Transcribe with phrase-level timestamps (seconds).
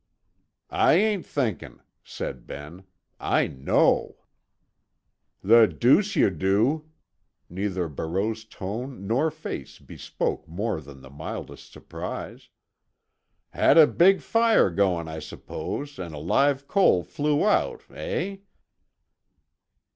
[0.71, 2.85] "I ain't thinkin'," said Ben.
[3.19, 4.17] "I know."
[5.43, 6.89] "The deuce you do!"
[7.51, 12.49] Neither Barreau's tone nor face bespoke more than the mildest surprise.
[13.51, 17.83] "Had a big fire going, I suppose, and a live coal flew out.
[17.93, 18.37] Eh?"